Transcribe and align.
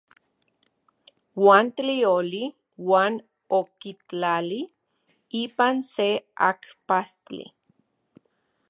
Uan 1.47 1.67
tlioli 1.75 2.41
uan 2.93 3.13
okitlali 3.59 4.61
ipan 5.45 5.75
se 5.93 6.09
ajpastli. 6.49 7.47